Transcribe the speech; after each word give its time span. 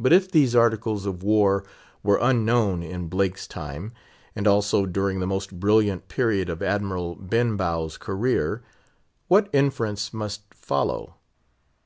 But 0.00 0.14
if 0.14 0.30
these 0.30 0.56
Articles 0.56 1.04
of 1.04 1.22
War 1.22 1.62
were 2.02 2.18
unknown 2.22 2.82
in 2.82 3.08
Blake's 3.08 3.46
time, 3.46 3.92
and 4.34 4.46
also 4.48 4.86
during 4.86 5.20
the 5.20 5.26
most 5.26 5.60
brilliant 5.60 6.08
period 6.08 6.48
of 6.48 6.62
Admiral 6.62 7.14
Benbow's 7.14 7.98
career, 7.98 8.62
what 9.26 9.50
inference 9.52 10.14
must 10.14 10.54
follow? 10.54 11.16